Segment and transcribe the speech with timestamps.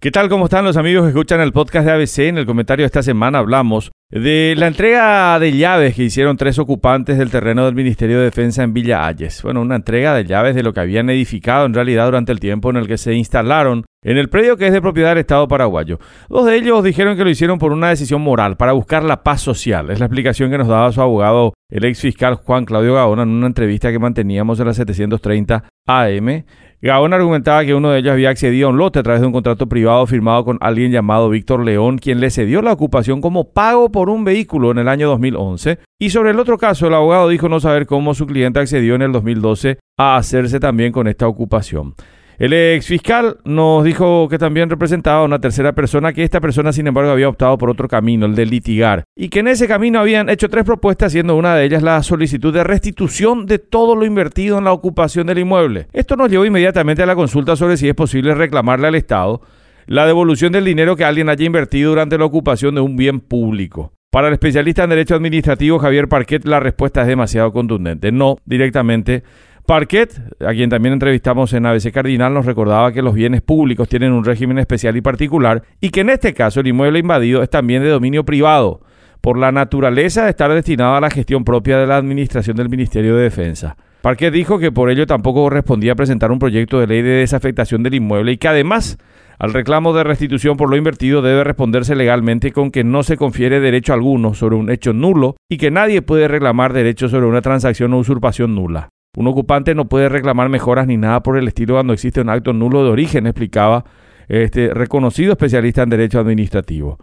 [0.00, 0.28] ¿Qué tal?
[0.28, 2.18] ¿Cómo están los amigos que escuchan el podcast de ABC?
[2.28, 6.60] En el comentario de esta semana hablamos de la entrega de llaves que hicieron tres
[6.60, 9.42] ocupantes del terreno del Ministerio de Defensa en Villa Ayes.
[9.42, 12.70] Bueno, una entrega de llaves de lo que habían edificado en realidad durante el tiempo
[12.70, 15.98] en el que se instalaron en el predio que es de propiedad del Estado paraguayo.
[16.28, 19.40] Dos de ellos dijeron que lo hicieron por una decisión moral, para buscar la paz
[19.40, 19.90] social.
[19.90, 23.30] Es la explicación que nos daba su abogado, el ex fiscal Juan Claudio Gaona, en
[23.30, 26.44] una entrevista que manteníamos en la 730 AM.
[26.80, 29.32] Gaona argumentaba que uno de ellos había accedido a un lote a través de un
[29.32, 33.90] contrato privado firmado con alguien llamado Víctor León, quien le cedió la ocupación como pago
[33.90, 35.80] por un vehículo en el año 2011.
[35.98, 39.02] Y sobre el otro caso, el abogado dijo no saber cómo su cliente accedió en
[39.02, 41.94] el 2012 a hacerse también con esta ocupación.
[42.38, 46.72] El ex fiscal nos dijo que también representaba a una tercera persona, que esta persona,
[46.72, 49.98] sin embargo, había optado por otro camino, el de litigar, y que en ese camino
[49.98, 54.06] habían hecho tres propuestas, siendo una de ellas la solicitud de restitución de todo lo
[54.06, 55.88] invertido en la ocupación del inmueble.
[55.92, 59.40] Esto nos llevó inmediatamente a la consulta sobre si es posible reclamarle al Estado
[59.86, 63.94] la devolución del dinero que alguien haya invertido durante la ocupación de un bien público.
[64.10, 68.12] Para el especialista en Derecho Administrativo Javier Parquet, la respuesta es demasiado contundente.
[68.12, 69.24] No, directamente
[69.68, 74.12] Parquet, a quien también entrevistamos en ABC Cardinal, nos recordaba que los bienes públicos tienen
[74.12, 77.82] un régimen especial y particular y que en este caso el inmueble invadido es también
[77.82, 78.80] de dominio privado,
[79.20, 83.14] por la naturaleza de estar destinado a la gestión propia de la administración del Ministerio
[83.14, 83.76] de Defensa.
[84.00, 87.96] Parquet dijo que por ello tampoco correspondía presentar un proyecto de ley de desafectación del
[87.96, 88.96] inmueble y que además
[89.38, 93.60] al reclamo de restitución por lo invertido debe responderse legalmente con que no se confiere
[93.60, 97.92] derecho alguno sobre un hecho nulo y que nadie puede reclamar derecho sobre una transacción
[97.92, 98.88] o usurpación nula.
[99.16, 102.52] Un ocupante no puede reclamar mejoras ni nada por el estilo cuando existe un acto
[102.52, 103.84] nulo de origen, explicaba
[104.28, 106.98] este reconocido especialista en derecho administrativo.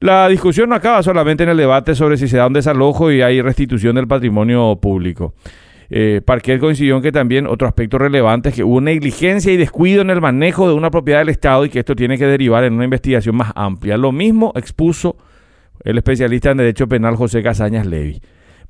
[0.00, 3.22] La discusión no acaba solamente en el debate sobre si se da un desalojo y
[3.22, 5.34] hay restitución del patrimonio público.
[5.88, 10.02] Eh, Parquet coincidió en que también otro aspecto relevante es que hubo negligencia y descuido
[10.02, 12.74] en el manejo de una propiedad del Estado y que esto tiene que derivar en
[12.74, 13.96] una investigación más amplia.
[13.96, 15.16] Lo mismo expuso
[15.84, 18.20] el especialista en Derecho Penal José Casañas Levy.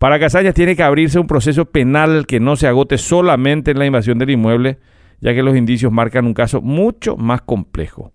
[0.02, 3.86] Para Casañas tiene que abrirse un proceso penal que no se agote solamente en la
[3.86, 4.78] invasión del inmueble,
[5.20, 8.12] ya que los indicios marcan un caso mucho más complejo.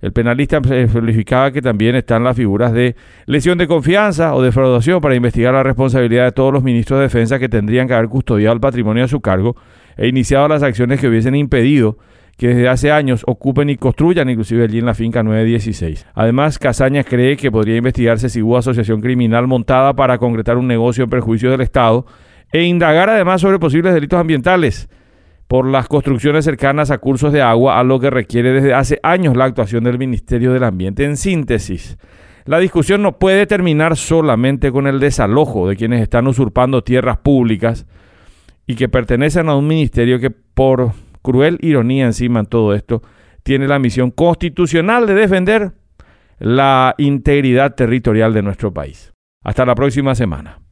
[0.00, 5.14] El penalista verificaba que también están las figuras de lesión de confianza o defraudación para
[5.14, 8.60] investigar la responsabilidad de todos los ministros de defensa que tendrían que haber custodiado el
[8.60, 9.54] patrimonio a su cargo
[9.96, 11.98] e iniciado las acciones que hubiesen impedido
[12.38, 16.06] que desde hace años ocupen y construyan inclusive allí en la finca 916.
[16.14, 21.04] Además, Casañas cree que podría investigarse si hubo asociación criminal montada para concretar un negocio
[21.04, 22.06] en perjuicio del Estado
[22.52, 24.88] e indagar además sobre posibles delitos ambientales
[25.48, 29.36] por las construcciones cercanas a cursos de agua, a lo que requiere desde hace años
[29.36, 31.04] la actuación del Ministerio del Ambiente.
[31.04, 31.98] En síntesis,
[32.44, 37.84] la discusión no puede terminar solamente con el desalojo de quienes están usurpando tierras públicas
[38.64, 40.92] y que pertenecen a un ministerio que por
[41.28, 43.02] cruel ironía encima en todo esto,
[43.42, 45.72] tiene la misión constitucional de defender
[46.38, 49.12] la integridad territorial de nuestro país.
[49.44, 50.62] Hasta la próxima semana.